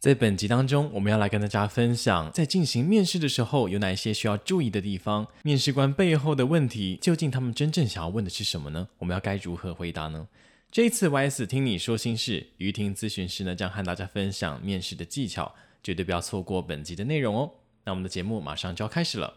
[0.00, 5.26] 在本集当中，我们要来跟大家分享，在进行面试的时候有哪一些需要注意的地方。
[5.42, 8.88] 面试官背后的问题，究竟他们真正想要问的是什么呢？
[8.96, 10.26] 我们要该如何回答呢？
[10.72, 17.50] 这一次 YS 听你说心事，于婷咨询师呢将和大家分享面试的技巧，绝对不要错过本集的内容哦。
[17.84, 19.34] 那我们的节目马上就要开始了，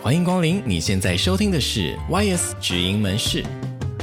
[0.00, 0.62] 欢迎光临！
[0.64, 3.44] 你现在收听的是 YS 直营门市。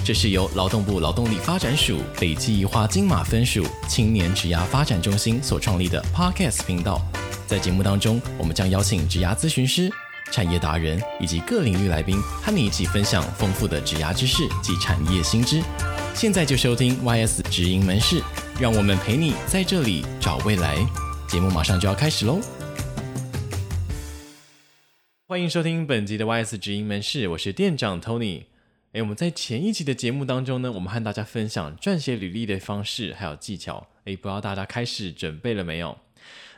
[0.08, 7.02] 这是由劳动部劳动力发展署北基宜花金马分署青年职涯发展中心所创立的 Podcast 频道。
[7.46, 9.92] 在节目当中，我们将邀请职涯咨询师、
[10.32, 15.62] 产业达人以及各领域来宾，和你一起分享丰富的职涯知识及产业新知。
[16.16, 18.22] 现在就收听 YS 职营门市，
[18.62, 20.78] 让我们陪你在这里找未来。
[21.28, 22.40] 节目马上就要开始喽！
[25.28, 28.44] 欢迎收听本集的 YS 职营门市，我是店长 Tony。
[28.94, 33.88] 诶，我们在前一期的节目当中呢，我们和大家分享撰写履历的方式还有技巧。
[34.06, 35.98] 诶，不知道大家开始准备了没有？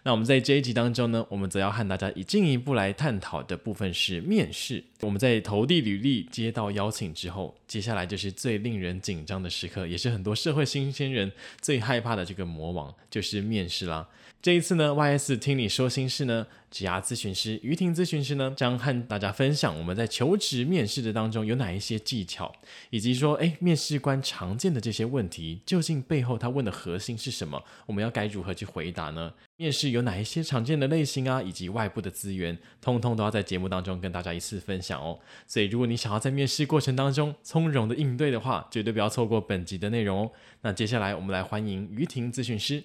[0.04, 4.84] 那我们在这一集当中呢，我们则要和大家以进一步来探讨的部分是面试。
[5.02, 14.08] 我们在投递履历、接到邀请之后，接下来就是最令人紧张的时刻，也是很多社会新鲜人最害怕的这个魔王，就是面试啦。
[14.42, 22.50] 这一次呢，YS 听你说心事呢，职涯咨询师于婷咨询师呢，将和大家分享我们在求职面试的当中有哪一些技巧，
[22.90, 27.62] 以及说，哎，面试官常见的这些问题，究竟背后他问的核心是什么？
[27.86, 29.34] 我们要该如何去回答呢？
[29.60, 35.20] 面试有哪一些常见的类型啊，以及外部的资源，通通都要在节目当中跟大家一次分享哦。
[35.46, 40.32] 所以，如果你想要在面试过程当中从容的应对的话，绝对不要错过本集的内容哦。
[40.62, 42.82] 那接下来，我们来欢迎于婷咨询师。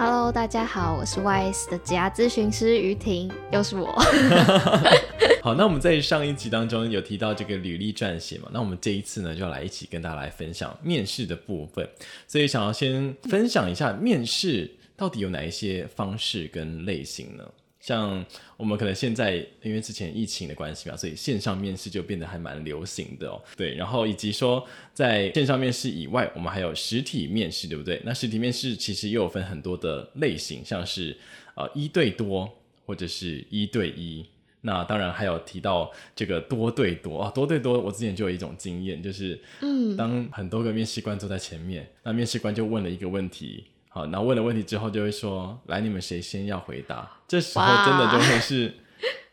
[0.00, 3.92] Hello，大家好，我是 YS 的职涯咨询师于婷，又是我。
[5.42, 11.84] 好，那我们在上一集当中有提到这个履历撰写嘛，那我们这一次呢，就来一起跟大家来分享面试的部分。
[12.28, 17.42] 所以想要先分享一下面试到底有哪一些方式跟类型呢？
[17.80, 18.24] 像
[18.56, 23.40] 我们可能现在因为之前疫情的关系嘛，所以线上面试就变得还蛮流行的哦。
[23.56, 28.02] 对，然后以及说在线上面试以外，我们还有实体面试，对不对？
[28.04, 31.16] 那实体面试其实又有分很多的类型，像是
[31.54, 32.50] 呃一对多
[32.84, 34.26] 或者是一对一。
[34.60, 43.64] 那当然还有提到这个多对多啊，多对多，我之前就有一种经验，就是嗯，当很多个面试官坐在前面，那面试官就问了一个问题。
[43.98, 48.72] 好，然后问了问题之后，就会说：“来，你们谁先要回答？”这时候真的就会是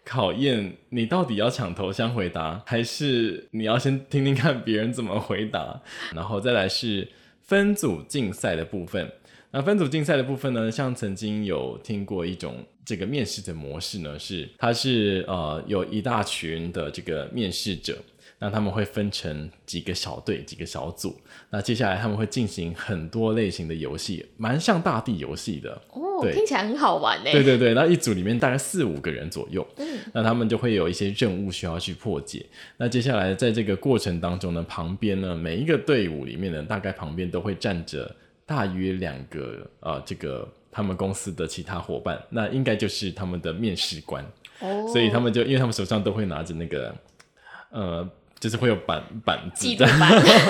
[0.04, 5.80] 考验你到底要抢头先回答，还是你要先听听看别人怎么回答。
[6.16, 7.08] 然后再来是
[7.44, 9.08] 分组竞赛的部分。
[9.52, 17.96] 那分组竞赛的部分呢，像曾经有听过一种这个面试的模式呢，是它是呃有一大群的这个面试者。
[18.38, 21.16] 那他们会分成几个小队、几个小组。
[21.50, 27.32] 那接下来他们会进行很多类型的游戏，蛮像大地游戏的哦，对，听起来很好玩呢。
[27.32, 32.46] 对对对，那一组里面大概四五个人左右，嗯，那他们就会有一些任务需要去破解。
[32.78, 38.14] 那接下来在这个过程当中呢，旁边呢每一个队伍里面呢，大概旁边都会站着
[38.46, 44.24] 大约两个呃，这个他们公司的其他伙伴，那应该就是他们的面试官
[44.60, 46.94] 哦，所以他们就因为他们手上都会拿着那个
[47.70, 48.10] 呃。
[48.40, 49.88] 就是会有板板子的，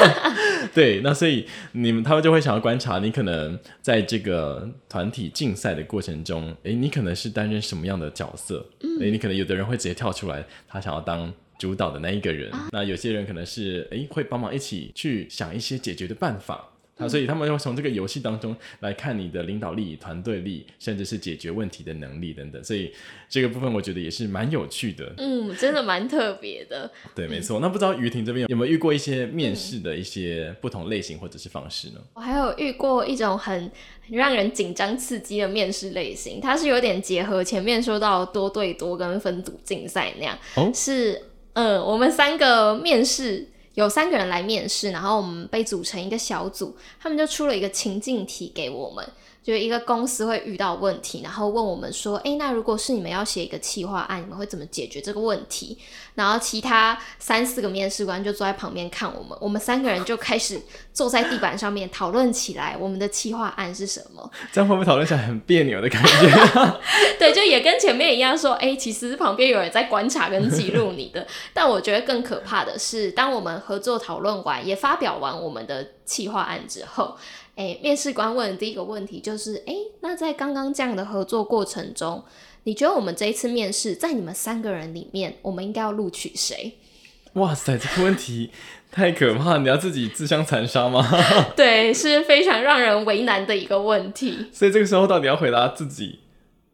[0.74, 8.66] 对，那所以你们他们就会想要观察你可能在这个团体竞赛的过程中，哎，你可能是担任什么样的角色？
[8.82, 16.70] 嗯，哎，你可能有的人会直接跳出来，他想要当主导的那一个人，啊，那有些人可能是哎会帮忙一起去想一些解决的办法。
[16.98, 22.64] 啊，所以他们会从这个游戏当中来看你的领导力、团队力，甚至是解决问题的能力等等。
[22.64, 22.90] 所以
[23.28, 25.14] 这个部分我觉得也是蛮有趣的。
[25.18, 26.90] 嗯，真的蛮特别的。
[27.14, 27.60] 对，没错。
[27.60, 32.00] 那不知道于婷这边有没有遇过一些面试的一些不同类型或者是方式呢？
[32.14, 33.70] 我还有遇过一种很
[34.10, 40.38] 让人紧张刺激的面试类型，它是有点结合前面说到多对多跟分组竞赛那样。
[40.56, 41.22] 哦，是，
[41.54, 43.50] 嗯，我们三个面试。
[43.76, 49.08] 有三个人来面试，然后我们被组成一个小组，他们就出了一个情境题给我们。
[49.46, 55.78] 就一个公司会遇到问题，然后问我们说：“诶，那如果是你们要写一个企划案，你们会怎么解决这个问题？”
[56.16, 60.60] 然后其他三四个面试官就坐在旁边看我们，我们三个人就开始
[60.92, 64.28] 坐在地板上面讨论起来，我们的企划案是什么？
[64.52, 66.80] 这样会不会讨论起来很别扭的感觉？
[67.20, 77.16] 对，就也跟前面一样，说：“诶，其实旁边有人在观察跟记录你的。”但我觉得更可怕的是，当我们合作讨论完，也发表完我们的企划案之后。
[77.56, 82.24] 诶，面试官问的第一个问题就是：诶，那在刚刚这样的合作过程中，
[82.64, 86.78] 你觉得我们这一次面试，在你们三个人里面，我们应该要录取谁？
[87.36, 88.52] 哇塞，这个问题
[88.92, 89.58] 太可怕！
[89.58, 91.06] 你要自己自相残杀吗？
[91.56, 94.48] 对，是非常让人为难的一个问题。
[94.54, 96.20] 所以这个时候到底要回答自己，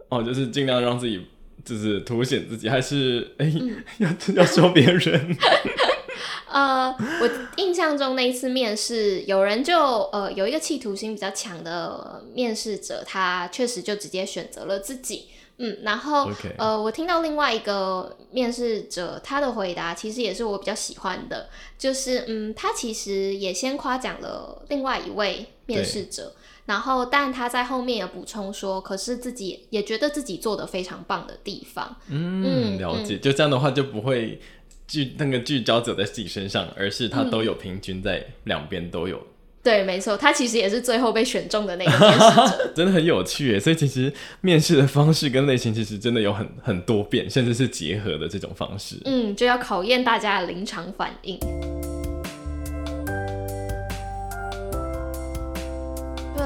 [0.09, 1.25] 哦，就是尽量让自己
[1.65, 5.37] 就是凸显自己，还是哎、欸嗯、要要说别人？
[6.51, 9.77] 呃，我印象中那一次面试，有人就
[10.11, 15.27] 呃有一个企图心比较强的面试者，他确实就直接选择了自己。
[15.57, 16.27] 嗯，然后.
[16.57, 26.33] 呃，我听到另外一个面试者他的回答，其实也是我比较喜欢的，就是嗯，他其实也先夸奖了另外一位面试者，
[26.65, 31.95] 然后但他在后面也补充说，可是自己也觉得自己做的非常棒的地方。
[32.07, 34.41] 嗯，嗯了解，就这样的话就不会
[34.91, 39.19] 聚那个聚焦走在自己身上，而是他都有平均在两边都有。
[39.63, 43.59] 对，没错，他其实也是最后被选中的那个面试者， 真的很有趣耶。
[43.59, 44.11] 所以其实
[44.41, 48.95] 面试的方式跟类型其实真的有很很多变，甚至是结合的这种方式。
[49.05, 51.39] 嗯，就要考验大家的临场反应。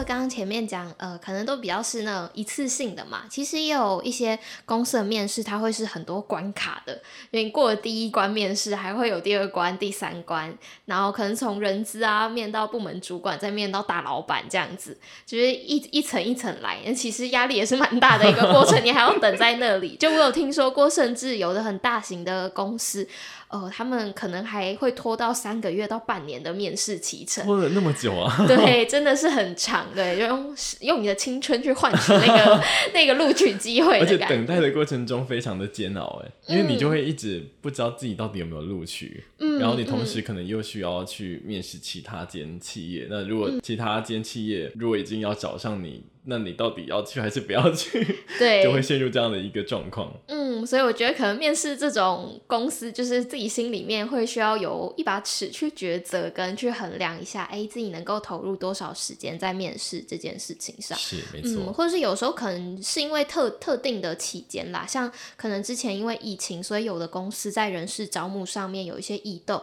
[0.04, 3.24] 刚刚前面讲，呃，可能都比较是那种一次性的嘛。
[3.30, 7.02] 其实也有一些公司的面试，它会是很多关卡的。
[7.32, 10.56] 因为过了第一关面试，还会有第二关、第三关，
[10.86, 16.78] 然后可能从人资啊面到部门主管，再面到大老板这样子，就是一一层一层来。
[16.94, 19.96] 其实压力也是蛮大的一个过程，你还要等在那里。
[19.96, 23.08] 就我有听说过，甚至有的很大型的公司。
[23.48, 28.44] 哦，他们可能还会拖到三个月到半年的面试期程，拖了那么久啊？
[28.48, 46.04] 对， 真的是很长，对，就用用你的青春去换取那个 那个录取机会，而且等待的过程中非常的煎熬，哎，因为你就会一直不知道自己到底有没有录取，嗯，然后你同时可能又需要去面试其他间企业，嗯、那如果其他间企业如果已经要找上你。
[46.28, 48.04] 那你到底要去还是不要去？
[48.40, 50.12] 对，就会陷入这样的一个状况。
[50.28, 60.98] 嗯，所以我觉得可能面试这种公司，就是自己心里面会需要有一把尺去抉择，跟去衡量一下，哎、欸，自己能够投入多少时间在面试这件事情上。
[60.98, 61.64] 是，没错。
[61.68, 69.62] 嗯，或者是有时候可能是因为特特定的期间啦，像可能之前因为疫情，所以有的公司在人事招募上面有一些异动，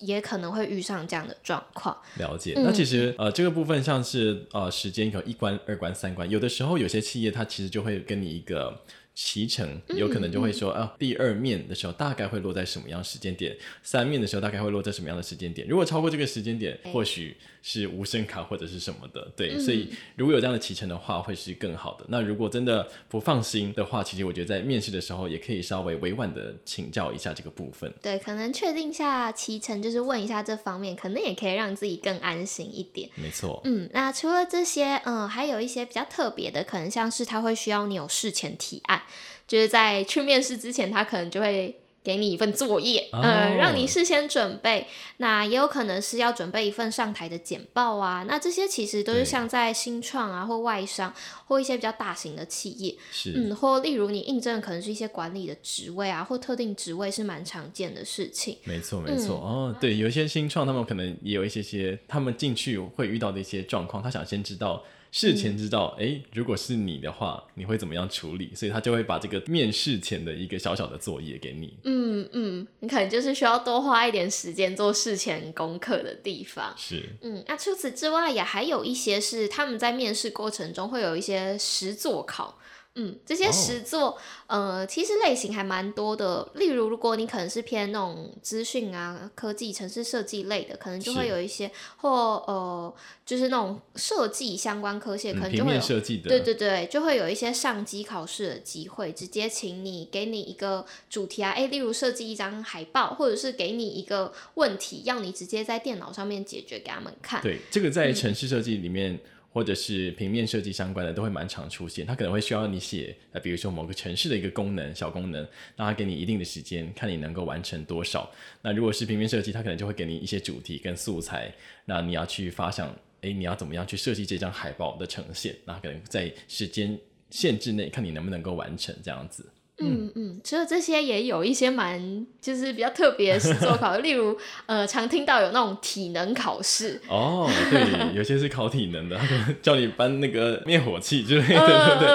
[0.00, 1.96] 也可能会遇上这样的状况。
[2.18, 2.54] 了解。
[2.56, 6.03] 那其实、嗯、呃，这个部分像是呃，时间可能一关、二关、三。
[6.04, 8.78] 三观，有的时候有些企业它其实就会跟你一个
[9.14, 15.66] 期程，有可能就会说啊，第二面的时候大概会落在什么样时间点，三面的时候大概会落在什么样的时间点。
[15.68, 17.36] 如果超过这个时间点，或许。
[17.66, 22.04] 是无声卡或者是什么的，对，嗯、所以如果有这样的骑程的话，会是更好的。
[22.10, 27.90] 那如果真的不放心的话，其实我觉得在面试的时候也可以稍微委婉的请教一下这个部分。
[28.02, 33.08] 对，可能确定下骑程，就是问一下这方面，可能也可以让自己更安心一点。
[33.14, 39.03] 没错，嗯，那除了这些，嗯，还有一些比较特别的，可能像是他会需要你有事前提案，
[39.46, 41.80] 就是在去面试之前，他可能就会。
[42.04, 44.86] 给你一份作业，嗯、呃，让你事先准备。
[45.16, 48.22] 那也有可能是要准备一份上台的简报啊。
[48.28, 51.10] 那这些其实都是像在新创啊，或外商，
[51.46, 58.58] 或一些比较大型的企业，是嗯，或例如你应征可能是一些管理的职位啊，或特定职位是蛮常见的事情。
[58.64, 59.40] 没错，没错。
[59.42, 64.84] 嗯、哦，对，有一些新创，他们可能也有一些些，他们进去会遇到的一些状况，他想先知道。
[65.14, 68.50] 事前知道，哎、嗯，如果是你的话，你会怎么样处理？
[68.52, 71.78] 所以他就会把这个面试前的一个小小的作业给你。
[71.84, 76.74] 嗯嗯，你可能就是需要多花一点时间做事前功课的地方。
[76.76, 82.58] 是，嗯，那除此之外，也还有一些是他们在面试过程中会有一些实作考。
[82.96, 84.20] 嗯，这些实作，oh.
[84.46, 86.48] 呃，其实类型还蛮多的。
[86.54, 92.08] 例如，如果你可能是偏那种资讯啊、科技、城市设计类的，可能就会有一些，或
[92.46, 92.94] 呃，
[93.26, 107.42] 就是那种设计相关科系，可能就会有，设计的，对对对，就会有一些上机考试的机会，直接请你给你一个主题啊，诶，例如设计一张海报，或者是给你一个问题，要你直接在电脑上面解决给他们看。
[107.42, 109.14] 对，这个在城市设计里面。
[109.14, 109.20] 嗯
[109.54, 115.46] 或者是平面设计相关的都会蛮常出现，它可能会需要你写，呃，比如说某个城市的一个功能、小功能，
[115.76, 118.28] 那它给你一定的时间，看你能够完成多少。
[118.62, 125.54] 那如果是平面设计，它可能就会给你一些主题跟素材，那你要去发想，诶，你要怎么样去设计这张海报的呈现？
[125.64, 126.98] 那可能在时间
[127.30, 129.48] 限制内，看你能不能够完成这样子。
[129.84, 134.36] 嗯嗯，除了这些，也有一些蛮就是比较特别的实作考，例如
[134.66, 139.18] 呃，常听到有那种体能考试哦，对，有些是考体能的，
[139.62, 142.08] 叫你搬那个灭火器之类的，对对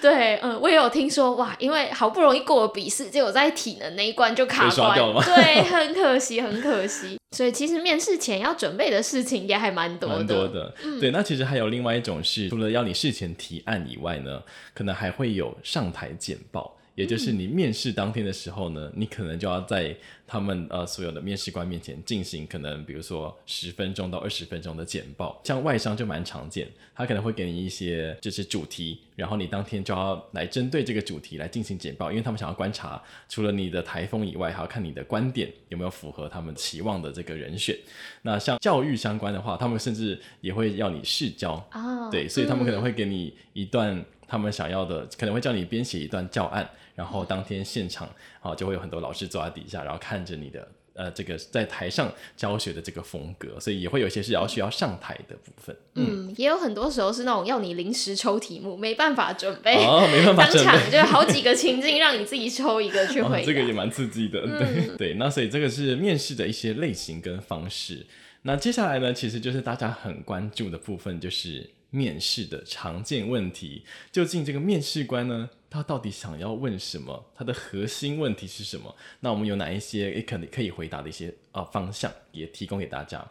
[0.00, 5.22] 对，对，嗯，我也有听说哇，因为好不容易过了笔试，结果在体能那一关就卡关，了吗？
[5.24, 7.18] 对，很可惜，很可惜。
[7.32, 10.72] 所以其实面试前要准备的事情也还蛮多的，蛮多的。
[10.84, 14.40] 嗯、对，那其实还有另外一种是，除了要你事前提案以外呢，
[14.72, 16.75] 可能还会有上台简报。
[16.96, 19.94] 也就是你面试当天的时候呢，你可能就要在
[20.26, 37.76] 他们呃所有的面试官面前进行可能比如说十分钟到二十分钟的简报，像外商就蛮常见，他可能会给你一些就是主题，然后你当天就要来针对这个主题来进行简报，因为他们想要观察除了你的台风以外，还要看你的观点有没有符合他们期望的这个人选。
[38.22, 46.68] 那像教育相关的话，他们甚至也会要你试教，oh, 对，所以他们可能会给你一段他们想要的，可能会叫你编写一段教案。
[46.96, 48.08] 然后当天现场
[48.40, 55.76] 啊，就会有很多老师坐在底下，然后看着你的呃这个在台上教学的这个风格，所以也会有一些是要需要上台的部分。
[55.94, 63.42] 嗯，嗯也有很多时候是那种要你临时抽题目，没办法准备，哦，没办法准备，当场就好几个情境让你自己抽一个去回答。
[63.42, 65.14] 哦，这个也蛮刺激的，对、嗯、对。
[65.14, 68.06] 那所以这个是面试的一些类型跟方式。
[68.42, 73.84] 那接下来呢，其实就是大家很关注的部分，就是面试的常见问题。
[74.12, 77.24] 究竟这个面试官呢，他到底想要问什么？
[77.34, 78.94] 他的核心问题是什么？
[79.20, 83.22] 那我们有哪一些也可能可以回答的一些啊、方向，也提供给大家。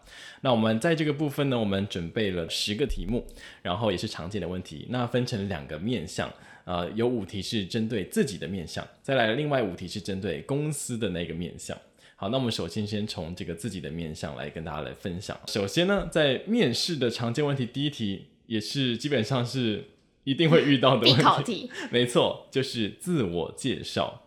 [0.41, 3.25] 那我们在这个部分呢，我们准备了十个题目，
[3.63, 4.85] 然后也是常见的问题。
[4.89, 6.29] 那分成两个面向，
[6.65, 11.75] 啊、呃，有五题是针对自己的面向，再来另外五题是针对公司的那个面向。
[12.15, 15.35] 好，那我们首先先从这个自己的面向来跟大家来分享。
[15.47, 19.85] 首先呢，在面试的常见问题，第一题也是基本上是。
[20.25, 24.23] 一定会遇到的问题，考题 没错，就是自我介绍。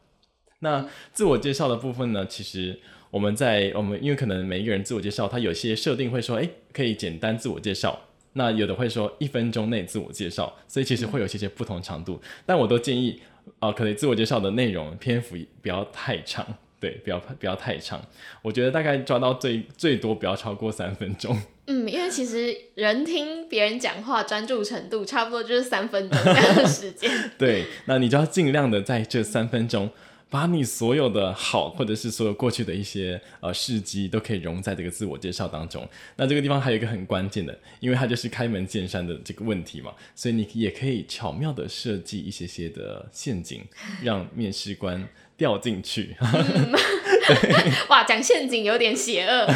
[0.60, 2.26] 那自我介绍的部分呢？
[2.26, 7.96] 其实我们在我们因为可能每一个人自我介绍，他有些设定会说，哎，可以简单自我介绍。
[8.32, 12.14] 那有的会说一分钟内自我介绍，所以其实会有些些不同长度。
[12.22, 13.20] 嗯、但我都建议，
[13.58, 16.46] 啊、呃，可能自我介绍的内容篇幅不要太长。
[16.80, 18.00] 对，不要不要太长，
[18.42, 21.36] 我觉得大概抓到最最多不要超过三分钟。
[21.66, 27.10] 嗯，因为其实人听别人讲话专注程度差不多就是三分钟的时间。
[27.36, 29.90] 对，那你就要尽量的在这三分钟，
[30.30, 35.86] 把你所有的好或者是所有过去的一些呃事迹都可以融在这个自我介绍当中。
[36.16, 43.62] 那这个地方还有一个很关键的，因为它就是开门见山的这个问题嘛，所以你也可以巧妙的设计一些些的陷阱，
[44.02, 45.06] 让面试官。
[45.38, 46.74] 掉进去，嗯、
[47.88, 49.46] 哇，讲陷阱有点邪恶。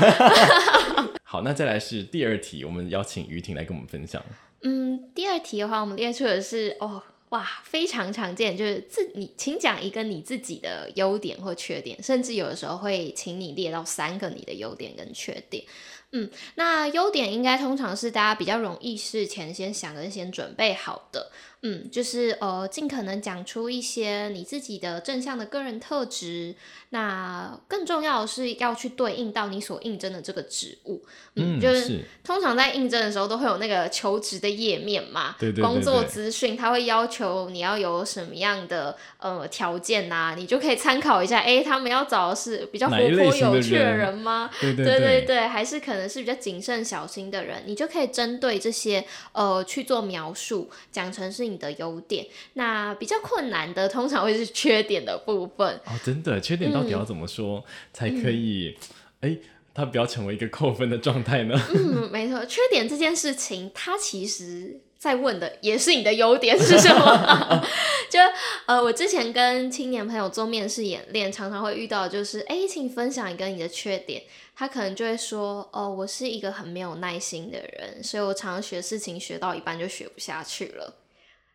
[1.24, 4.24] 好，那再来是第二题，我们邀请于婷来跟我们分享。
[4.62, 15.64] 嗯，第二题的话，我们列出的是哦，哇，非常常见，就是自你，请讲一个你自己的优点或缺点，甚至有的时候会请你列到三个你的优点跟缺点。
[16.12, 21.32] 嗯，那优点应该通常是大家比较容易事前先想跟先准备好的。
[21.62, 26.54] 嗯，就是呃，尽可能讲出一些你自己的正向的个人特质。
[26.90, 31.02] 那更重要的是要去对应到你所应征的这个职务。
[31.37, 41.38] 嗯，嗯就是，是通常在应征的时候都会有那个求职的页面嘛，对对对对，工作资讯，他会要求你要有什么样的呃条件呐、啊，你就可以参考一下。
[41.38, 44.50] 哎，他们要找的是比较活泼有趣的人吗？
[44.61, 47.62] 对对对，对对对，还是可能是比较谨慎小心的人？
[47.64, 49.02] 你就可以针对这些
[49.33, 52.26] 呃去做描述，讲成是你的优点。
[52.52, 55.66] 那比较困难的，通常会是缺点的部分。
[55.87, 56.82] 哦，真的，缺点到。
[56.82, 58.76] 底要怎么说、嗯、才可以？
[59.21, 59.38] 哎、嗯，
[59.73, 61.56] 他不要成为一个扣分的状态呢？
[61.73, 67.64] 嗯，没错，缺点这件事情，他其实在问的也是你的优点是什么？
[68.11, 68.18] 就
[68.66, 74.25] 呃，我之前跟青年朋友做面试演练，常常会遇到，就是哎，请分享一个你的缺点，
[74.56, 80.97] 他可能就会说，哦，我是一个很没有耐心的人，所以我常常学事情学到一半就学不下去了。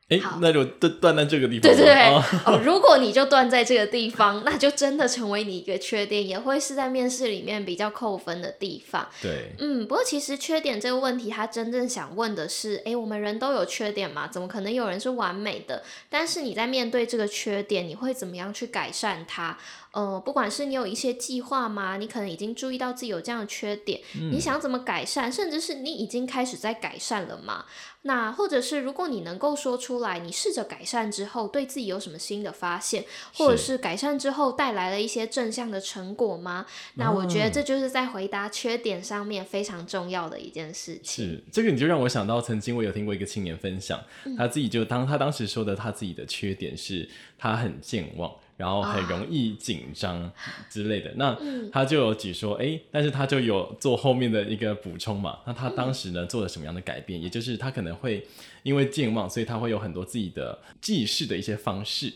[0.10, 1.62] 哎，那就断断在这个地方。
[1.62, 9.06] 对对对，哦，哦，如果你就断在这个地方，那就真的成为你一个缺点，也会是在面试里面比较扣分的地方。
[9.22, 15.84] 对，嗯，不过其实缺点这个问题，他真正想问的是，哎，我们人都有缺点嘛，怎么可能有人是完美的？
[16.10, 19.58] 但是你在面对这个缺点，你会怎么样去改善它？
[19.92, 21.98] 呃，不管是你有一些计划吗？
[21.98, 25.32] 你可能已经注意到自己有这样的缺点，嗯，你想怎么改善？
[25.32, 27.66] 甚至是你已经开始在改善了吗？
[28.08, 36.66] 那或者是如果你能够说出来，你试着改善之后，对自己有什么新的发现，或者是改善之后带来了一些正向的成果吗？
[36.96, 41.26] 那我觉得这就是在回答缺点上面非常重要的一件事情。
[41.28, 44.02] 是这个，你就让我想到曾经我有听过一个青年分享，
[44.38, 48.34] 他自己就当他当时说的他自己的缺点是他很健忘。
[48.58, 50.30] 然后很容易紧张
[50.70, 51.38] 之类的，那
[51.72, 55.40] 他就有举说，哎，但是他就有做后面的一个补充嘛。
[55.46, 57.22] 那他当时呢做了什么样的改变？
[57.22, 58.26] 也就是他可能会
[58.64, 62.12] 因为健忘，所以他会有很多自己的记事的一些方式。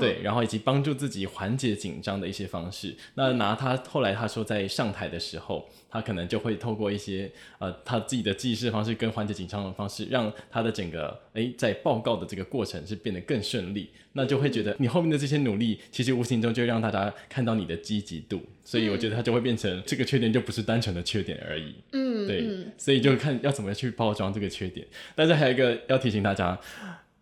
[0.00, 2.94] 对，然后以及帮助自己缓解紧张的一些方式。
[3.14, 13.90] 那拿他后来他说在上台的时候，他可能就会透过一些呃他自己的记事方式跟缓解紧张的方式，让他的整个诶在报告的这个过程是变得更顺利。
[14.14, 18.42] 那就会觉得你后面的这些努力，其实无形中就让大家看到你的积极度。
[18.62, 21.74] 所以我觉得他就会变成这个缺点就不是单纯的缺点而已。
[21.92, 22.46] 嗯，对，
[22.76, 24.86] 所以就看要怎么去包装这个缺点。
[25.14, 26.58] 但是还有一个要提醒大家。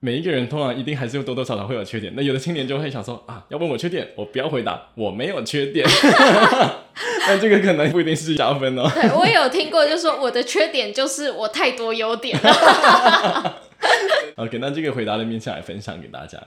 [0.03, 2.11] 每一个人通常一定还是多多少少会有缺点。
[2.17, 5.87] 那有的青年就会想说啊，要问我缺点，我不要回答，我没有缺点。
[7.29, 8.91] 但这个可能不一定是加分哦。
[8.95, 13.61] 对，我也有听过，就是说我的缺点就是我太多优点了。
[14.41, 16.43] OK，那这个回答的面向来分享给大家。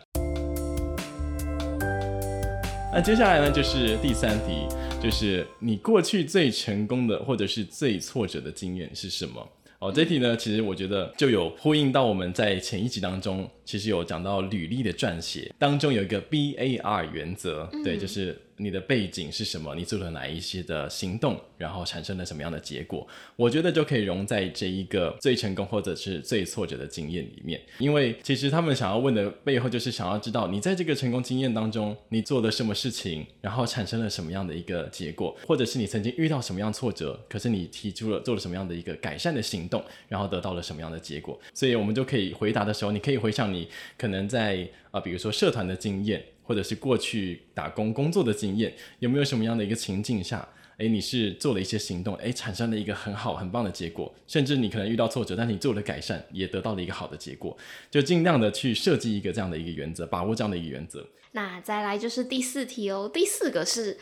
[2.91, 4.67] 那接下来呢，就是第三题，
[4.99, 9.47] 就是你过去最成功的或者是最挫折的经验是什么？
[9.83, 18.39] 哦，这题呢，其实我觉得就有呼应到我们在前一集当中，其实有讲到履历的撰写当中有一个 BAR 原则，嗯、对，就是。
[18.63, 19.75] 你的背景是什么？
[19.75, 23.05] 你做了哪一些的行动，然后产生了什么样的结果？
[23.35, 27.59] 我觉得就可以融在这一个最成功或者是最挫折的经验里面。
[27.79, 41.37] 因为其实他们想要问的背后，就是想要知道你在这个成功经验当中，你做了什么事情，然后产生了什么样的一个结果，或者是你曾经遇到什么样挫折，可是你提出了做了什么样的一个改善的行动，然后得到了什么样的结果。
[41.53, 43.67] 所以我们就可以回答的时候，你可以回想你
[43.97, 46.23] 可能在啊、比如说社团的经验。
[46.43, 50.47] 或者是过去打工工作的经验，有没有什么样的一个情境下，
[50.77, 57.57] 诶，你是做了一些行动，诶，产生了一个很好很棒的结果，甚至你可能遇到挫折，但你做了改善，也得到了一个好的结果，
[57.89, 61.07] 就尽量的去设计一个这样的一个原则，把握这样的一个原则。
[61.31, 63.97] 那再来就是第四题哦，第四个是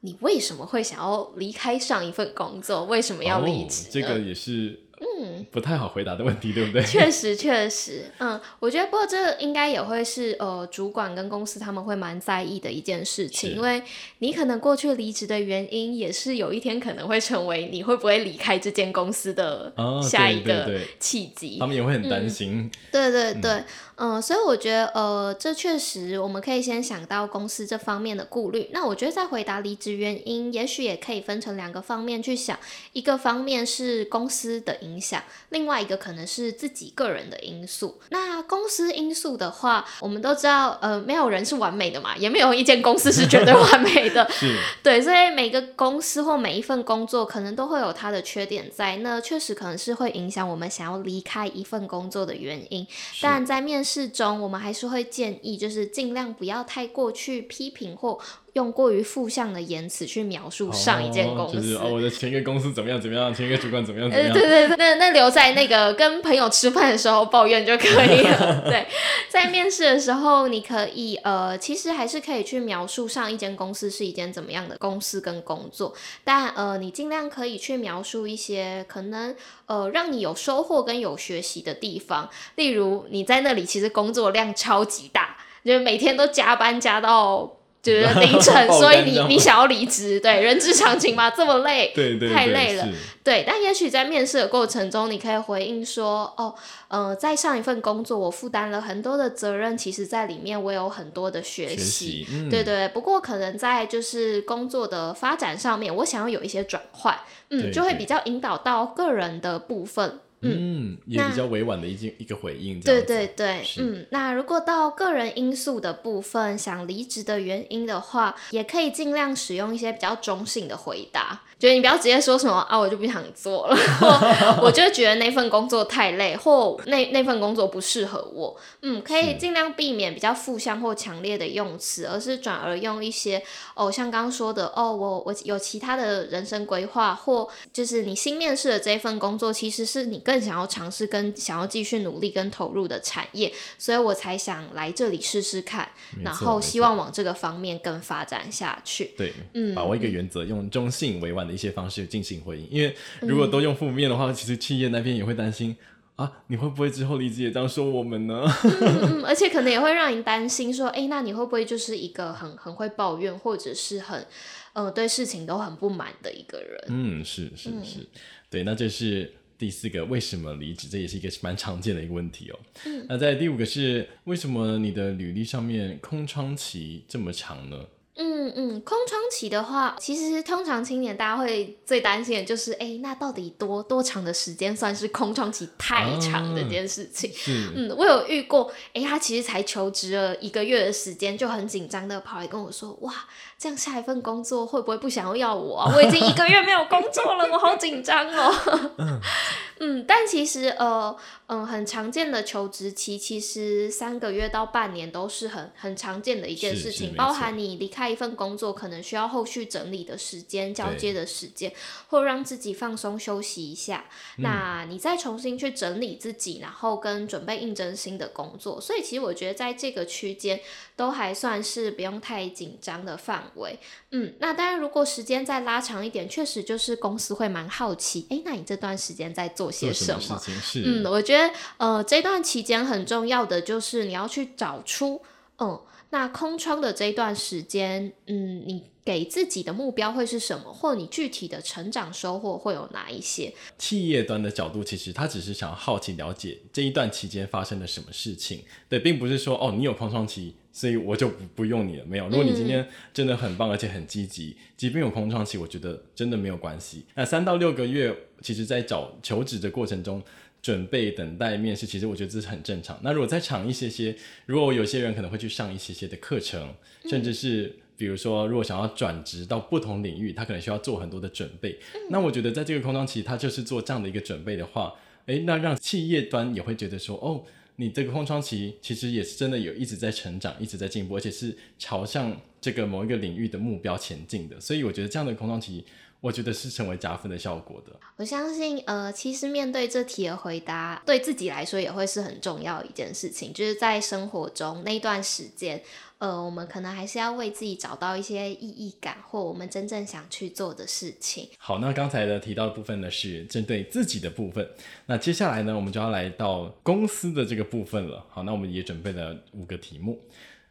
[0.00, 2.84] 你为什么会想要离开上一份工作？
[2.86, 3.88] 为什么要离职？
[3.88, 4.80] 哦，这个也是。
[5.02, 6.80] 嗯，不太好回答的问题，对不对？
[6.86, 13.82] 确实，确实，嗯，我觉得不过这应该也会是呃，主管跟公司他们会蛮在意的一件事情，因为
[14.18, 22.60] 你可能过去离职的原因，也是有一天可能会成为你会不会离开这间公司的下一个契机，哦，他们也会很担心。
[22.60, 23.50] 嗯，对对对。
[23.50, 28.68] 嗯嗯，所以我觉得，呃，这确实我们可以先想到公司这方面的顾虑。
[28.72, 32.58] 那我觉得在回答离职原因，也许也可以分成两个方面去想，
[32.94, 38.00] 一个方面是公司的影响，另外一个可能是自己个人的因素。
[38.10, 44.28] 那公司因素的话，我们都知道，呃，没有人是完美的嘛，也没有一间公司是绝对完美的。
[44.32, 44.56] 是。
[44.82, 52.86] 对，所以每个公司或每一份工作，可能都会有它的缺点在，那确实可能是会影响我们想要离开一份工作的原因。
[53.20, 58.18] 但在面试中，我们还是会建议，就是尽量不要太过去批评或。
[58.54, 64.28] 用过于负向的言辞去描述上一间公司，哦就是哦，我的前一个公司怎么样怎么样，前一个主管怎么样怎么样。
[64.34, 68.62] 呃、对对对，那那留在那个跟朋友吃饭的时候抱怨就可以了。
[68.68, 68.86] 对，
[69.30, 79.34] 在面试的时候，你可以呃，其实还是可以去描述上一间公司是一间怎么样的公司跟工作，但呃，你尽量可以去描述一些可能
[79.64, 87.56] 呃让你有收获跟有学习的地方，例如你在那里其实工作量超级大，就是每天都加班加到。
[87.82, 92.86] 就是 凌晨，所以你你想要离职，对，人之常情嘛，这么累， 对对对，太累了，
[93.24, 93.42] 对。
[93.44, 96.54] 但也许在面试的过程中，你可以回应说，哦，
[96.86, 102.88] 呃，在上一份工作，我负担了很多的责任，其实在里面我有很多的学习，对，对对。
[102.90, 107.18] 不过可能在就是工作的发展上面，我想要有一些转换，
[107.50, 110.20] 嗯，就会比较引导到个人的部分。
[110.42, 112.80] 嗯，也比较委婉的一句一个回应。
[112.80, 121.42] 对对对，嗯，那如果到个人因素的部分，想离职的原因的话，也可以尽量使用一些比较中性的回答。
[121.58, 128.56] 觉得你不要直接说什么啊，我就不想做了，或 我就觉得那份工作太累，或那那份工作不适合我。
[128.80, 133.40] 嗯，可以尽量避免比较负向或强烈的用词，而是转而用一些
[133.76, 145.88] 哦，像刚刚说的哦，我我有其他的人生规划，或就是你新面试的这份工作，其实是你更想要尝试跟想要继续努力跟投入的产业，所以我才想来这里试试看，
[146.24, 149.12] 然后希望往这个方面更发展下去。
[149.16, 151.52] 对，嗯，把握一个原则，用中性委婉的。
[151.52, 155.76] 一些方式进行回应，因为如果都用负面的话，嗯、其实企业那边也会担心
[156.16, 158.42] 啊，你会不会之后离职也这样说我们呢？
[158.64, 164.26] 嗯嗯，而且可能也会让你担心说，哎，那你会不会就是一个很很会抱怨，或者是很
[164.72, 166.84] 呃对事情都很不满的一个人？
[166.88, 168.06] 嗯，是是是，嗯、
[168.48, 169.30] 对，那这是
[169.62, 172.58] 第四个为什么离职，这也是一个蛮常见的一个问题哦。
[172.84, 177.76] 嗯，那在第五个是为什么你的履历上面空窗期这么长呢？
[178.14, 187.30] 嗯嗯嗯，空窗期的话，其实通常青年大家会最担心的就是，哎，那到底多多长的时间算是空窗期太长的这件事情？
[187.30, 193.14] 啊、嗯，我有遇过，哎，他其实才求职了一个月的时间，就很紧张的跑来跟我说，哇，
[193.62, 195.92] 这样下一份工作会不会不想要我啊？
[195.94, 198.92] 我已经一个月没有工作了，我好紧张哦。
[198.98, 199.20] 嗯
[199.84, 211.72] 嗯，但其实呃嗯，很常见的求职期，其实三个月到半年都是很很常见的一件事情，包含你离开一份工作，可能需要后续整理的时间、交接的时间，
[212.08, 214.04] 或让自己放松休息一下。
[214.38, 218.80] 那你再重新去整理自己，然后跟准备应征新的工作。
[218.80, 220.60] 所以其实我觉得在这个区间
[220.94, 223.78] 都还算是不用太紧张的范围。
[224.10, 230.40] 嗯，那当然如果时间再拉长一点，确实就是公司会蛮好奇，哎，那你这段时间在做些什么？
[230.84, 235.22] 嗯，我觉得呃，这段期间很重要的就是你要去找出，
[235.58, 235.80] 嗯，
[236.12, 243.52] 那空窗的这一段时间，嗯，你给自己的目标会是什么，或你具体的成长收获会有哪一些？
[243.78, 250.54] 企业端的角度，其实他只是想好奇了解这一段期间发生了什么事情，对，并不是说哦，你有空窗期。
[250.74, 252.26] 所以我就不不用你了，没有。
[252.30, 257.04] 如果你今天真的很棒，而且很积极，即便有空窗期，我觉得真的没有关系。
[257.14, 260.22] 那三到六个月，其实在找求职的过程中，
[260.62, 262.98] 准备等待面试，其实我觉得这是很正常。
[263.02, 266.72] 那如果再长一些些，如果有些人可能会去上一些些的课程，
[267.10, 271.78] 甚至是比如说，如果想要转职到不同领域，他可能需要做很多的准备。
[272.10, 274.94] 那我觉得在这个空窗期，他就是做这样的一个准备的话，
[275.26, 277.44] 诶，那让企业端也会觉得说，哦。
[277.76, 284.60] 你这个空窗期其实也是真的有一直在成长，一直在进步，而且是朝向这个某一个领域的目标前进的。
[284.60, 285.82] 所以我觉得这样的空窗期，
[286.22, 287.92] 我觉得是成为加分的效果的。
[288.16, 295.82] 我相信，呃，其实面对这题的回答，对自己来说也会是很重要的一件事情，就是在生活中那一段时间。
[296.18, 301.48] 呃，我们可能还是要为自己找到一些意义感，或我们真正想去做的事情。
[301.58, 304.64] 好，那刚才的提到的部分呢，是针对自己的部分。
[305.06, 308.24] 那接下来呢，我们就要来到公司的这个部分了。
[308.30, 310.20] 好，那我们也准备了五个题目。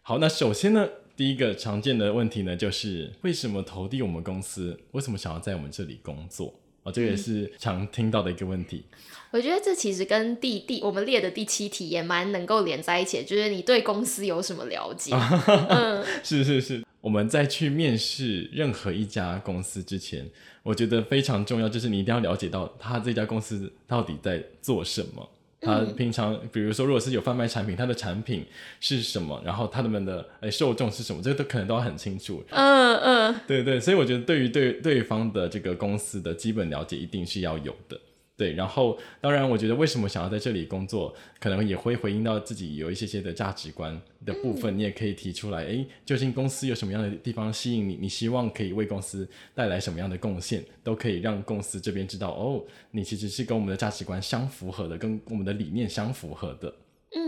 [0.01, 4.79] 好，那首先呢，第一个常见的问题呢，就是为什么投递我们公司？
[4.91, 6.53] 为什么想要在我们这里工作？
[6.83, 8.83] 哦，这个也是常听到的一个问题。
[8.91, 8.97] 嗯
[9.31, 15.15] 我觉得这其实跟第第我们列的第七题也蛮能够连在一起，就是你对公司有什么了解？
[15.69, 16.83] 嗯，是是是。
[16.99, 20.29] 我们在去面试任何一家公司之前，
[20.63, 25.29] 我觉得非常重要，就是你一定要了解到他这家公司到底在做什么。
[25.61, 28.45] 他平常，比如说，如果是有贩卖产品，他的产品
[28.79, 32.43] 是什么，然后他们的诶受众是什么，这个都可能都要很清楚。
[32.49, 37.99] 嗯嗯，对对，所以我觉得对于对对方的这个公司的基本了解，一定是要有的。
[38.41, 44.75] 对，然后当然，我觉得为什么想要在这里工作，可能也会回应到自己有一些些的价值观的部分。
[44.75, 47.99] 嗯、你也可以提出来，哎，究竟公司有什么样的地方吸引你？
[48.01, 50.65] 你希望可以为公司带来什么样的贡献？
[50.83, 56.73] 都可以让公司这边知道，哦，你其实是跟我们的价值观相符合的，跟我们的理念相符合的。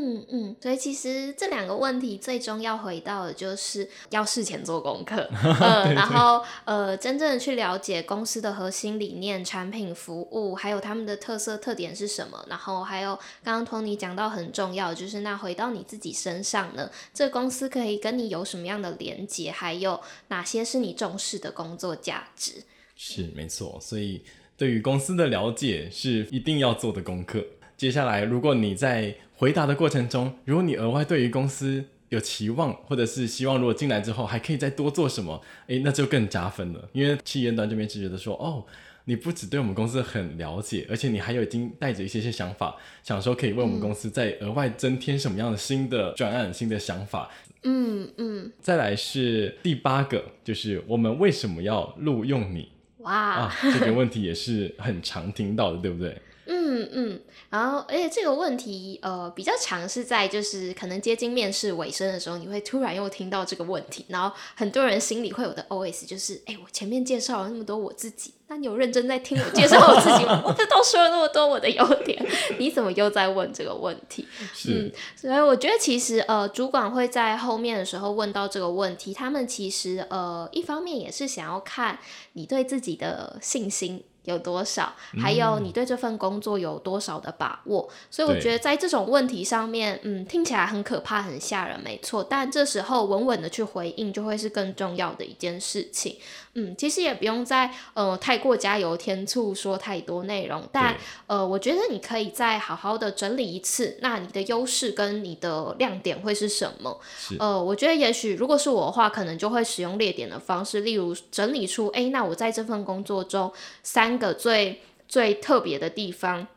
[0.06, 5.30] 嗯嗯，所以其实这两个问题最终要回到的就是要事前做功课，
[5.62, 12.46] 呃，对对，然后呃，真正的去了解公司的核心理念、产品、服务，还有他们的特色特点是什么。
[12.50, 22.64] 然后还有刚刚 Tony 讲到很重要，就是那回到你自己身上呢，这个公司可以跟你有什么样的连接，还有哪些是你重视的工作价值？
[22.96, 24.22] 是没错，所以
[24.58, 27.44] 对于公司的了解是一定要做的功课。
[27.76, 29.14] 接下来，如果你在
[29.44, 36.88] 回答的过程中，如果你额外对于公司有期望，或者是希望，如果进来之后还可以再多做什么，诶，那就更加分了。
[36.94, 38.64] 因为企业端这边是觉得说，哦，
[39.04, 47.30] 你不只对我们公司很了解，而且你还有已经带着一些些想法，想说可以为我们公司再额外增添什么样的新的专案、新的想法。
[47.64, 48.50] 嗯嗯。
[48.62, 52.72] 再来是第八个，就是我们为什么要录用你？
[53.00, 56.18] 哇，啊，这个问题也是很常听到的，对不对？
[56.46, 70.44] 嗯嗯，然后而且这个问题呃比较常是在就是可能接近面试尾声的时候，你会突然又听到这个问题，然后很多人心里会有的 OS 就是，哎，我前面介绍了那么多我自己，那你有认真在听我介绍我自己吗？
[70.46, 72.26] 我这都说了那么多我的优点，
[72.60, 74.28] 你怎么又在问这个问题？
[74.54, 82.00] 是，嗯，所以我觉得其实呃主管会在后面的时候问到这个问题，他们其实呃一方面也是想要看
[82.34, 84.04] 你对自己的信心。
[84.24, 87.88] 有多少，还有你对这份工作有多少的把握。
[87.90, 92.24] 嗯、所以我觉得在这种问题上面，嗯，听起来很可怕、很吓人，没错。
[92.24, 96.18] 但这时候稳稳的去回应，就会是更重要的一件事情。
[96.56, 107.00] 嗯，其实也不用再呃太过加油添醋说太多内容，但呃，我觉得你可以再好好的整理一次，那你的优势跟你的亮点会是什么？
[107.40, 116.48] 呃，我觉得也许如果是我的话，可能就会使用列点的方式，例如整理出，哎，那我在这份工作中三个最最特别的地方。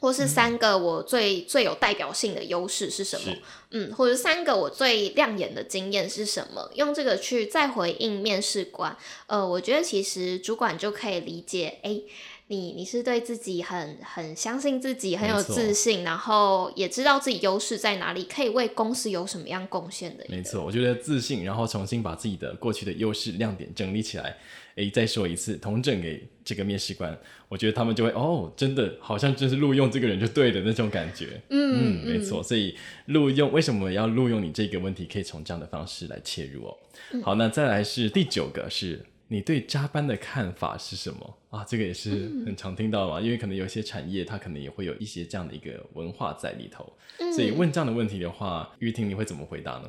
[0.00, 3.36] 或是三个我最、嗯、最有代表性的优势是什么？
[3.70, 6.70] 嗯，或者三个我最亮眼的经验是什么？
[6.74, 8.96] 用这个去再回应面试官。
[9.26, 12.04] 呃，我觉得其实主管就可以理解，哎、欸，
[12.48, 20.24] 你你是对自己很很相信自己，很有自信，然后也知道自己优势在哪里，可以为公司有什么样贡献的。
[20.28, 24.38] 没错，我觉得自信，然后重新把自己的过去的优势亮点整理起来。
[24.76, 27.16] 诶，再说一次，同整给这个面试官，
[27.48, 31.40] 我觉得他们就会哦，真的好像就是录用这个人就对的那种感觉。
[31.48, 36.76] 嗯嗯，没错，所以录用为什么要录用你这个问题，可以从这样的方式来切入哦。
[37.12, 41.64] 嗯、好，那再来是第九个，是你对加班的看法是什么啊？
[41.64, 42.10] 这个也是
[42.44, 46.92] 很常听到嘛，因为可能有些产业它可能也会有一些这样的一个文化在里头，
[47.34, 49.88] 所以问这样的问题的话，玉婷你会怎么回答呢？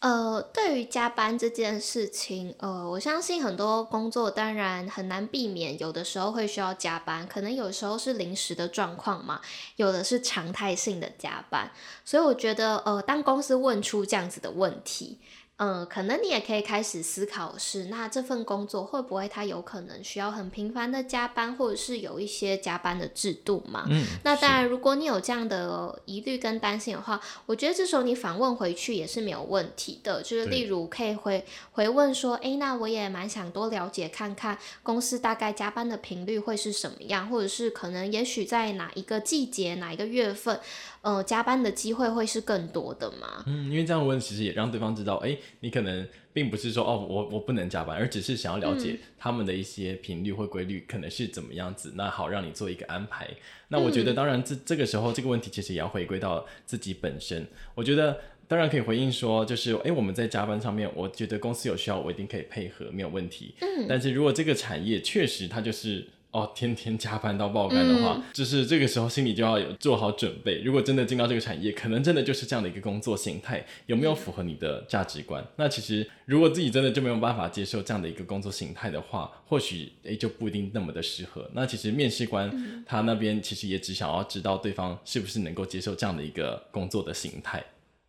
[0.00, 9.42] 呃，对于加班这件事情，呃，我相信很多工作当然很难避免，有的时候会需要加班，可能有时候是临时的状况嘛，
[9.76, 11.70] 有的是常态性的加班，
[12.02, 15.18] 所以我觉得，呃，当公司问出这样子的问题。
[15.62, 23.84] 嗯，可能你也可以开始思考是，那这份工作会不会它有可能需要很频繁的加班，或者是有一些加班的制度嘛？
[23.90, 30.22] 嗯，那当然，如果你有这样的疑虑跟担心的话，我觉得这时候你反问回去也是没有问题的。
[30.22, 40.58] 就是例如可以回回问说，诶，那我也蛮想多了解看看公司大概加班的频率会是什么样，或者是可能也许在哪一个季节、哪一个月份。
[41.02, 43.42] 呃，加班的机会会是更多的吗？
[43.46, 53.28] 嗯，因为这样问其实也让对方知道，哎，你可能并不是说哦，我我不能加班，而只是想要了解他们的一些频率或规律可能是怎么样子，嗯、那好让你做一个安排。
[53.68, 57.46] 那我觉得，当然这这个时候这个问题其实也要回归到自己本身。
[57.74, 63.54] 我觉得当然可以回应说，就是哎，我们在加班上面，我觉得公司有需要，我一定可以配合，没有问题。
[63.60, 66.06] 嗯，但是如果这个产业确实它就是。
[66.32, 70.62] 哦，天天加班到爆肝的话，嗯，就是这个时候心里就要有做好准备。
[70.62, 75.42] 如果真的进到这个产业，可能真的就是这样的一个工作形态，有没有符合你的价值观？
[75.42, 81.50] 嗯，那其实如果自己真的就没有办法接受这样的一个工作形态的话，或许诶就不一定那么的适合。
[81.52, 87.64] 那其实面试官他那边其实也只想要知道对方是不是能够接受这样的一个工作的形态。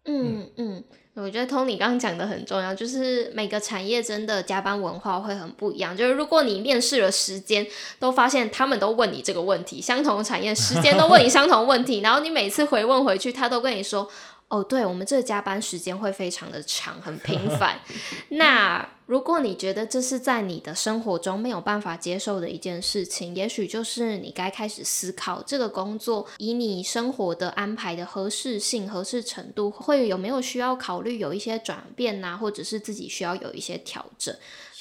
[0.06, 0.84] 嗯嗯。
[1.14, 5.96] 我觉得 Tony 刚刚讲的很重要，就是每个产业真的加班文化会很不一样。
[5.96, 7.68] 就是如果你面试了时间，
[8.00, 14.10] 都发现他们都问你这个问题，相同的产业时间都问你相同问题， 然后你每次回问回去，他都跟你说。
[14.48, 17.80] 哦，对，我们这个加班时间会非常的长，很频繁。
[18.32, 34.34] 那如果你觉得这是在你的生活中没有办法接受的一件事情，也许就是你该开始思考这个工作以你生活的安排的合适性、合适程度，会有没有需要考虑有一些转变呐、或者是自己需要有一些调整。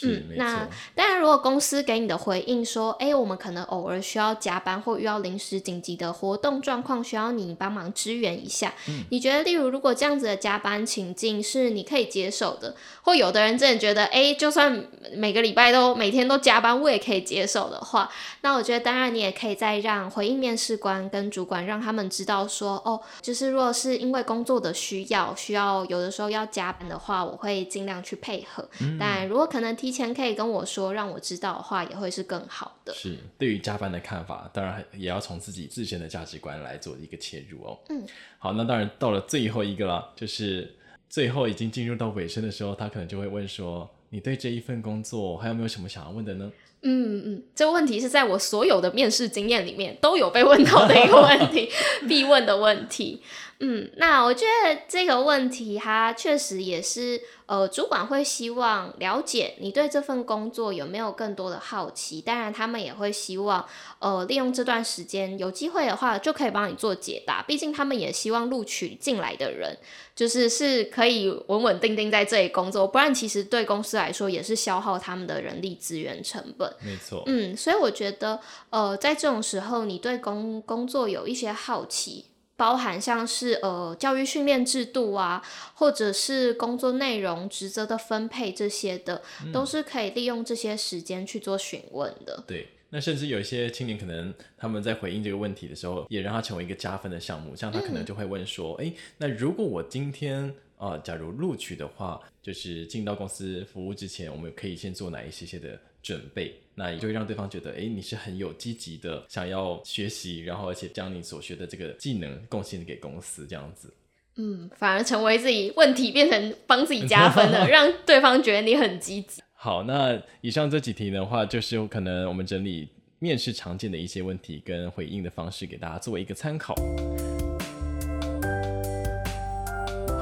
[0.03, 8.73] 嗯，那当然，如果公司给你的回应说，哎，我们可能偶尔需要加班，或遇到临时紧急的活动状况，需要你帮忙支援一下。
[8.89, 18.11] 嗯，你觉得，例如如果这样子的加班情境是你可以接受的，或有的人真的觉得，哎，就算每个礼拜都每天都加班，我也可以接受的话，
[18.41, 28.67] 那我觉得当然你也可以再让回应面试官跟主管让他们知道说，哦，就是如果是因为工作的需要，需要有的时候要加班的话，我会尽量去配合。
[28.81, 29.90] 嗯，但如果可能提。
[29.91, 32.95] 提前可以跟我说，让我知道的话，也会是更好的。
[32.95, 37.77] 是对于加班的看法，当然也要从自己自身的价值观来做一个切入哦。
[37.89, 38.07] 嗯，
[38.39, 40.73] 好，那当然到了最后一个了，就是
[41.09, 51.69] 最后已经进入到尾声的时候，他可能就会问说：“你对这一份工作还有没有什么想要问的呢？”嗯嗯，这个问题是在我所有的面试经验里面都有被问到的一个问题，
[52.09, 53.21] 必问的问题。
[53.63, 63.63] 嗯，那我觉得这个问题它确实也是，呃，主管会希望了解你对这份工作有没有更多的好奇，当然他们也会希望，
[63.99, 69.77] 呃，利用这段时间有机会的话就可以帮你做解答，毕竟他们也希望录取进来的人
[70.17, 76.75] 就是是可以稳稳定定在这里工作，不然其实对公司来说也是消耗他们的人力资源成本。
[76.81, 82.25] 没错，嗯，所以我觉得，呃，在这种时候你对工工作有一些好奇。
[82.61, 85.43] 包含像是呃教育训练制度啊，
[85.73, 92.45] 或者是工作内容、职责的分配这些的，嗯，都是可以利用这些时间去做询问的。
[92.47, 97.57] 对，那甚至有一些青年可能他们在回应这个问题的时候，也让他成为一个加分的项目。
[97.57, 100.47] 像他可能就会问说：“哎、嗯，那如果我今天
[100.77, 106.61] 啊、呃，假如录取的话，就是进到公司服务之前，我们可以先做哪一些些的准备？
[106.81, 113.93] 那也就会让对方觉得，哎，你是很有积极的想要学习，然后而且将你所学的这个技能贡献给公司，这样子。
[114.37, 122.89] 嗯，反而成为自己问题变成帮自己加分了， 让对方觉得你很积极。”好，那以上这几题的话，就是有可能我们整理
[123.19, 126.75] 面试常见的一些问题跟回应的方式，给大家作为一个参考。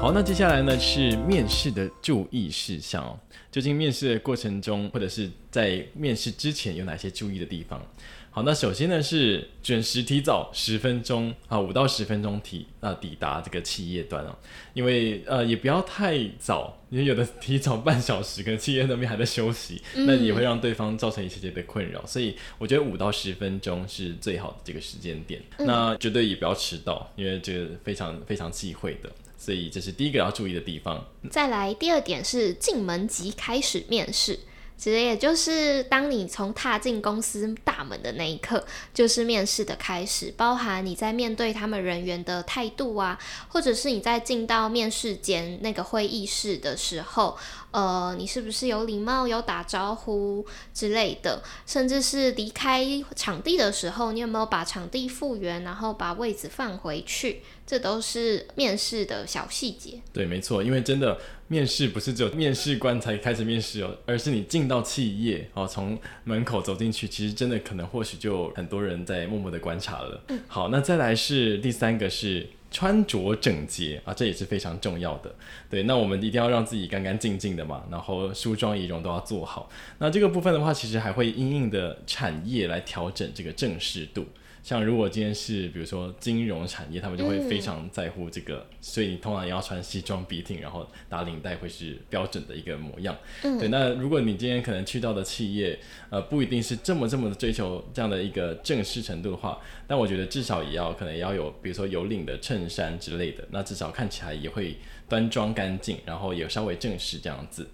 [0.01, 3.19] 好，那接下来呢是面试的注意事项，
[3.51, 7.85] 究竟面试的过程中，或者是在面试之前有哪些注意的地方？
[8.31, 14.33] 好，那首先呢是准时提早十分钟啊，五到十分钟提啊抵达这个企业端哦，
[14.73, 31.03] 因为呃也不要太早，因为有的提早半小时，可能企业那边还在休息，嗯、那也会让对方造成一些些的困扰，所以我觉得五到十分钟是最好的这个时间点，嗯、那绝对也不要迟到，因为这个非常非常忌讳的，所以这是第一个要注意的地方。
[31.31, 34.37] 再来第二点是进门即开始面试。
[34.77, 47.37] 其实也就是当你从踏进公司大门的那一刻，就是面试的开始，包含你在面对他们人员的态度啊，或者是你在进到面试间那个会议室的时候，
[47.71, 60.01] 呃，你是不是有礼貌、有打招呼之类的，甚至是离开场地的时候，你有没有把场地复原，然后把位置放回去，这都是面试的小细节。
[60.11, 61.17] 对，没错，因为真的。
[61.51, 70.21] 面试不是只有面试官才开始面试哦，而是你进到企业哦，从门口走进去，其实真的可能或许就很多人在默默的观察了。
[70.27, 75.33] 嗯，好，那再来是第三个是穿着整洁啊，这也是非常重要的。
[75.69, 79.69] 对，那我们一定要让自己干干净净的嘛，然后梳妆仪容都要做好。
[79.97, 84.25] 那这个部分的话，其实还会因应的产业来调整这个正式度。
[84.69, 93.17] 像如果今天是比如说金融产业，他们就会非常在乎这个，嗯、所以你通常也要穿西装笔挺，然后打领带会是标准的一个模样。
[93.41, 95.79] 嗯、对，那如果你今天可能去到的企业，
[96.11, 104.77] 呃，不一定是这么这么的追求这样的一个正式程度的话，但我觉得至少也要可能也要有，比如说有领的衬衫之类的，那至少看起来也会
[105.07, 107.67] 端庄干净，然后也稍微正式这样子。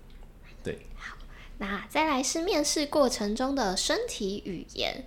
[0.63, 1.17] 对，好，
[1.57, 5.03] 那再来是面试过程中的身体语言。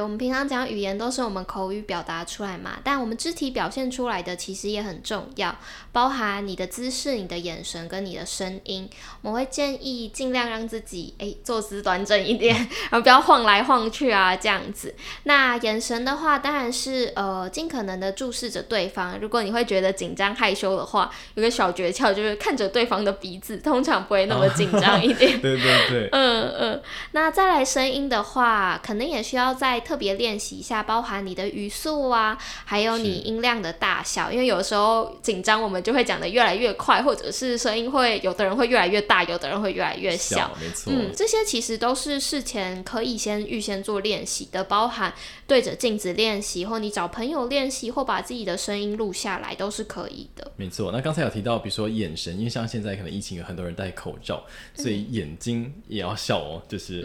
[0.00, 5.54] 我们平常讲语言都是我们口语表达出来嘛，但我们肢体表现出来的其实也很重要，
[5.92, 8.88] 包含你的姿势、你的眼神跟你的声音。
[9.20, 12.56] 我们会建议尽量让自己诶坐姿端正一点，
[12.90, 14.94] 然后不要晃来晃去啊这样子。
[15.24, 19.18] 那眼神的话，当然是呃尽可能的注视着对方。
[19.20, 25.38] 如果你会觉得紧张害羞的话，有个小诀窍就是看着对方的鼻子，通常不会那么紧张一点。
[25.42, 26.08] 对对对。
[26.12, 26.82] 嗯嗯。
[27.12, 40.36] 那再来声音的话，可能也需要在特别练习一下，包含你的语速啊，还有你音量的大小，因为有时候紧张，我们就会讲的越来越快，或者是声音会有的人会越来越大，有的人会越来越小。
[40.36, 40.92] 小没错。
[40.92, 45.12] 嗯，这些其实都是事前可以先预先做练习的，包含
[45.46, 50.50] 对着镜子练习，或你找朋友练习，或把自己的声音录下来，都是可以的。
[50.56, 50.90] 没错。
[50.92, 57.02] 那刚才有提到，比如说眼神，因为像现在可能疫情有很多人戴口罩，所以眼睛也要笑哦，就是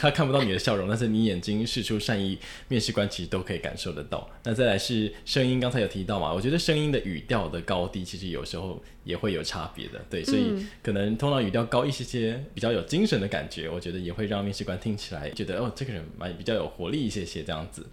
[0.00, 2.38] 他看不到你的笑容，但是你眼睛是出善意。
[2.68, 4.28] 面试官其实都可以感受得到。
[4.44, 6.32] 那再来是声音，刚才有提到嘛？
[6.32, 10.04] 我觉得声音的语调的高低，其实有时候也会有差别的。
[10.08, 17.86] 对，所以可能通常语调高一些些，比较有精神的感觉，我觉得也会让面试官听起来觉得哦，这个人蛮比较有活力一些些这样子。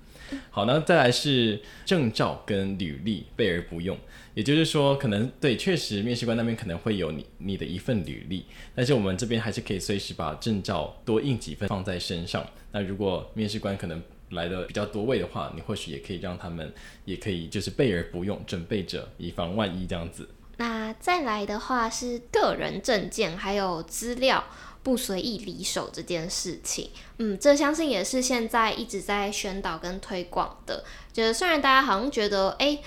[0.50, 3.98] 好，那再来是证照跟履历备而不用，
[4.34, 12.46] 也就是说，可能对，确实面试官那边可能会有你你的一份履历，但是我们这边还是可以随时把证照多印几份放在身上。
[12.72, 16.72] 那如果面试官可能来的比较多位的话，你或许也可以让他们
[17.06, 20.30] 也可以就是备而不用，准备着以防万一这样子。
[20.58, 24.44] 那再来的话是个人证件还有资料
[24.82, 30.84] 不随意离手这件事情，嗯，这相信也是现在一直在宣导跟推广的。
[31.12, 32.80] 就是虽然大家好像觉得，哎、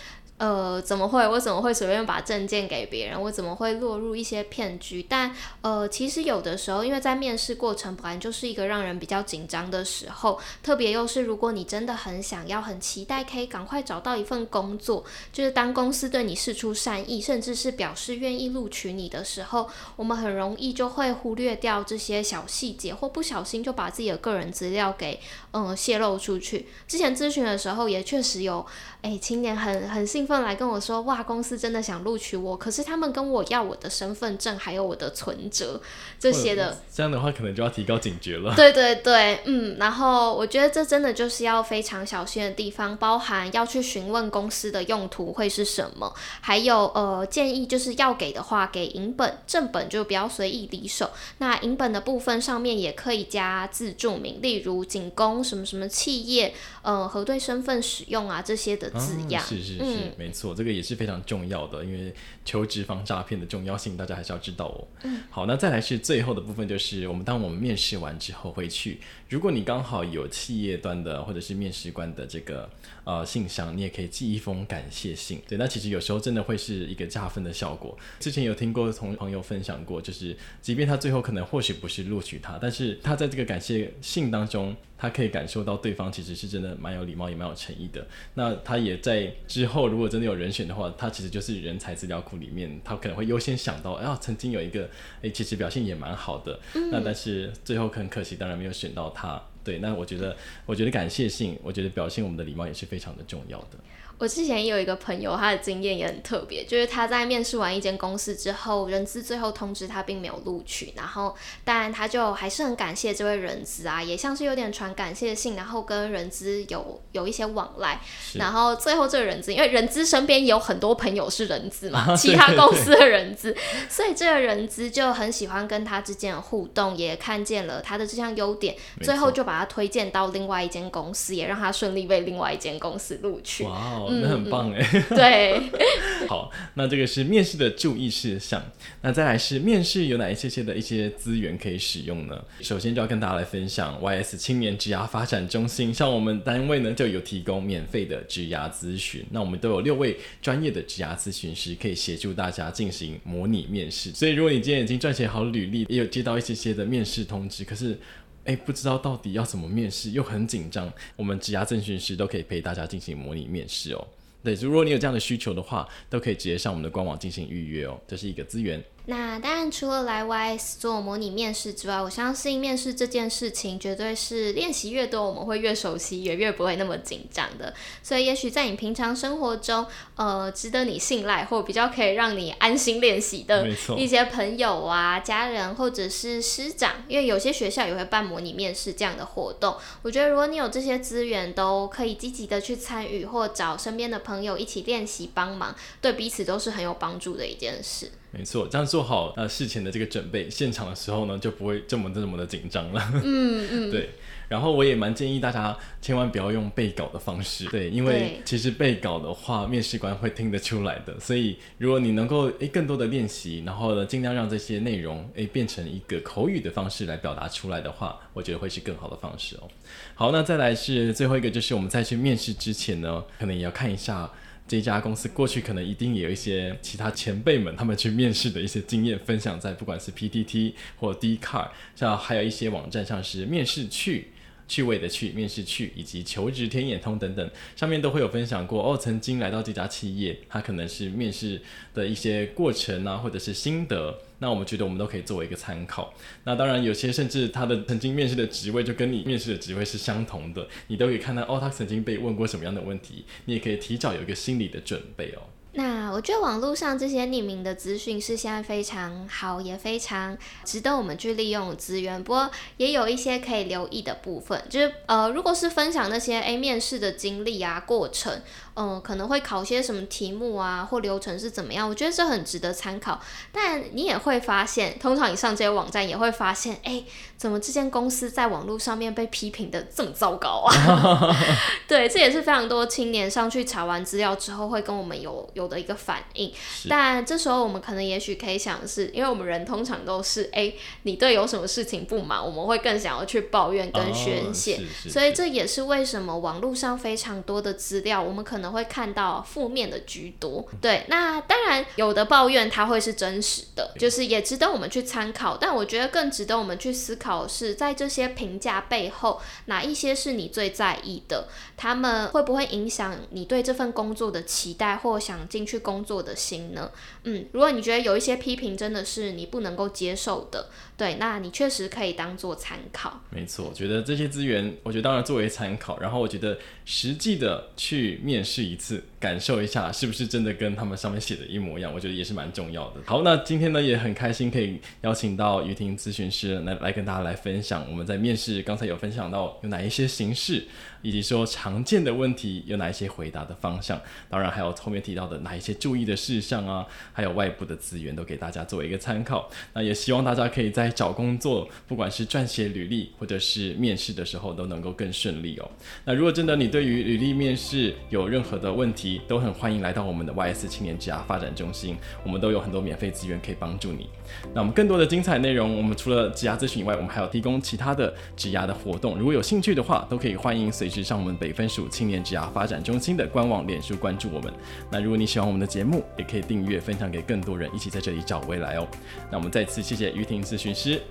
[0.42, 1.24] 呃，怎么会？
[1.24, 3.22] 我怎么会随便把证件给别人？
[3.22, 5.06] 我怎么会落入一些骗局？
[5.08, 25.20] 但呃，其实有的时候，因为在面试过程本来就是一个让人比较紧张的时候，特别又是如果你真的很想要、很期待可以赶快找到一份工作，就是当公司对你示出善意，甚至是表示愿意录取你的时候，我们很容易就会忽略掉这些小细节，或不小心就把自己的个人资料给
[25.52, 26.66] 嗯泄露出去。
[26.86, 28.64] 之前咨询的时候也确实有，
[29.00, 30.42] 哎，青年很很兴奋。
[30.42, 35.80] 来跟我说，哇，公司真的想录取我，可是他们跟我要我的身份证还有我的存折
[36.18, 38.54] 这些的，这样的话可能就要提高警觉了。
[38.56, 51.10] 对对对，嗯，然后我觉得这真的就是要非常小心的地方，包含要去询问公司的用途会是什么，还有呃建议就是要给的话给银本，正本就不要随意离手。
[51.38, 59.42] 那银本的部分上面也可以加自注明，例如仅供什么什么企业呃核对身份使用啊这些的字样。
[59.42, 62.14] 啊、是是是，嗯、没错，这个也是非常重要的，因为
[62.44, 64.86] 求职防诈骗的重要性大家还是要知道哦。
[65.02, 72.68] 嗯，好，那再来是最后的部分，就是我们当我们面试完之后回去，如果你刚好有企业端的或者是面试官的这个
[73.04, 75.40] 呃信箱，你也可以寄一封感谢信。
[75.48, 77.96] 对，那其实有时候真的会是一个加分的效果。
[78.20, 88.06] 之前有听过同朋友分享过，就是即便他最后可能或许不是录取他，但是他在这个感谢信当中，他可以感受到对方其实是真的蛮有礼貌也蛮有诚意的。
[88.34, 94.88] 那他也在之后如果真的有人选的话，他其实就是人才资料库里面，他可能会优先想到，哎呀，曾经有一个
[95.22, 96.58] 哎其实表现也蛮好的，
[96.90, 99.42] 那但是最后很可惜，当然没有选到他。
[99.62, 100.36] 啊，对，那我觉得，
[100.66, 103.78] 我觉得感谢信，我觉得表现我们的礼貌也是非常的重要的。
[104.18, 111.34] 我之前也有一个朋友，他的经验也很特别，就是他在面试完一间公司之后，人资最后通知他并没有录取，然后
[111.64, 118.00] 当然他就还是很感谢这位人资啊，也像是有点传感谢信，然后跟人资有有一些往来，
[118.34, 123.56] 然后最后这个人资，因为人资身边有很多朋友是人资嘛，啊、 其他公司的人资，
[123.88, 133.64] 所以这个人资就很喜欢跟他之间的互动，也看见了他的这项优点，最后就把他推荐到另外一间公司，也让他顺利被另外一间公司录取。
[133.64, 135.60] 哇哦那很棒哎， 嗯，对，
[136.28, 138.62] 好，那这个是面试的注意事项。
[139.00, 142.44] 那再来是面试有哪一些些的一些资源可以使用呢？
[142.60, 149.24] 首先就要跟大家来分享 YS 青年职涯发展中心，像我们单位呢就有提供免费的职涯咨询。
[149.30, 154.10] 那我们都有六位专业的职涯咨询师可以协助大家进行模拟面试。
[154.12, 157.98] 所以如果你今天已经撰写好履历，也有接到一些些的面试通知，可是
[158.44, 164.06] 哎不知道到底要怎么面试，又很紧张，我们职涯咨询师都可以陪大家进行模拟面试哦。
[164.42, 168.82] 对，如果你有这样的需求的话，都可以直接上我们的官网进行预约哦，这是一个资源。
[169.06, 177.74] 那当然，除了来 YS 做模拟面试之外，我相信面试这件事情绝对是练习越多，我们会越熟悉，也越不会那么紧张的。
[178.00, 179.84] 所以，也许在你平常生活中，
[180.14, 189.76] 呃，值得你信赖或比较可以让你安心练习的一些朋友啊、家人或者是师长，因为有些学校也会办模拟面试这样的活动。
[190.02, 198.12] 我觉得，如果你有这些资源，都可以积极的去参与，或找身边的朋友一起练习帮忙，对彼此都是很有帮助的一件事。
[198.32, 203.10] 没错，这样做好呃事前的这个准备，现场的时候呢就不会这么这么的紧张了。
[203.22, 204.10] 嗯嗯， 对。
[204.48, 211.18] 然后我也蛮建议大家千万不要用背稿的方式，对，因为其实背稿的话，面试官会听得出来的。
[211.18, 219.68] 所以如果你能够诶更多的练习，然后呢尽量让这些内容诶变成一个口语的方式来表达出来的话，我觉得会是更好的方式哦。
[220.14, 224.30] 好，那再来是最后一个，就是我们在去面试之前呢，可能也要看一下。
[224.72, 234.28] 这家公司过去可能一定也有一些其他前辈们他们去面试的一些经验分享在不管是 PTT 或 Dcard，像还有一些网站上是面试去。
[234.72, 238.96] 趣味的趣，面试趣，以及求职天眼通等等，上面都会有分享过哦。
[238.96, 241.60] 曾经来到这家企业，他可能是面试
[241.92, 244.18] 的一些过程啊，或者是心得。
[244.38, 246.14] 那我们觉得我们都可以作为一个参考。
[246.44, 255.42] 那当然，有些甚至他的曾经面试的职位就跟你面试的职位是相同的，你都可以看到哦，他曾经被问过什么样的问题，你也可以提早有一个心理的准备哦。
[255.74, 262.22] 那我觉得网络上这些匿名的资讯是现在非常好，也非常值得我们去利用资源。
[262.22, 268.40] 不过也有一些可以留意的部分，就是呃，如果是分享那些诶面试的经历啊、过程。
[268.74, 271.86] 嗯，可能会考些什么题目啊，或流程是怎么样？
[271.86, 273.20] 我觉得这很值得参考。
[273.52, 277.04] 但你也会发现，通常你上这些网站也会发现，哎，
[277.36, 281.36] 怎么这间公司在网络上面被批评的这么糟糕啊？
[281.86, 286.50] 对，这也是非常多青年上去查完资料之后会跟我们有有的一个反应。
[286.88, 294.76] 但这时候我们可能也许可以想的是，因为我们人通常都是，哎，你对有什么事情不满，我们会更想要去抱怨跟宣泄。
[294.76, 298.62] 哦、所以这也是为什么网络上非常多的资料，我们可能。
[298.62, 305.56] 可能会看到负面的居多，对，那当然有的抱怨它会是真实的，就是也值得我们去参考。
[305.56, 311.48] 但我觉得更值得我们去思考的是，在这些评价背后，哪一些是你最在意的？
[311.76, 316.90] 他们会不会影响你对这份工作的期待或想进去工作的心呢？
[317.24, 323.20] 嗯，如果你觉得有一些批评真的是你不能够接受的，对，那你确实可以当做参考。
[323.30, 328.62] 没错，我觉得这些资源，我觉得当然作为参考，然后我觉得实际的去面试。
[328.62, 331.92] 一次感受一下，是不是真的跟他们上面写的一模一样？
[331.92, 333.00] 我觉得也是蛮重要的。
[333.04, 340.64] 好，那今天呢也很开心可以邀请到瑜庭咨询师来来跟大家来分享我们在面试刚才有分享到有哪一些形式。
[341.02, 349.50] 以及说常见的问题有哪一些回答的方向，当然还有后面提到的哪一些注意的事项啊，还有外部的资源都给大家作为一个参考。
[349.72, 355.70] 那也希望大家可以在来找工作，不管是撰写履历或者是面试的时候都能够更顺利哦。
[356.04, 364.08] 那如果真的你对于履历面试有任何的问题，都很欢迎来到我们的 YS 青年职涯发展中心，我们都有很多免费资源可以帮助你。
[364.54, 371.02] 那我们更多的精彩内容，我们除了职涯咨询以外，我们还有提供其他的职涯的活动，如果有兴趣的话，都可以欢迎随时。
[371.02, 374.52] 上我们北分署青年职涯发展中心的官网、脸书关注我们。
[374.88, 378.86] 那如果你喜欢我们的节目，也可以订阅、分享给更多人，一起在这里找未来哦。
[379.30, 381.02] 那我们再次谢谢于婷咨询师，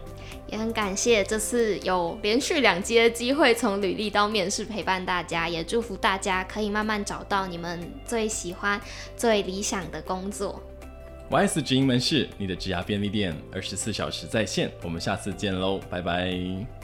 [0.48, 8.80] 也很感谢这次有连续两集的机会，从履历到面试陪伴大家，也祝福大家可以慢慢找到你们最喜欢、
[9.16, 10.62] 最理想的工作。
[11.30, 14.70] YS 直营门市，你的职涯便利店，二十四小时在线。
[14.84, 16.81] 我们下次见喽，拜拜。